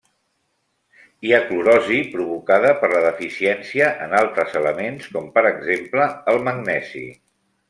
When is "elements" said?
4.63-5.13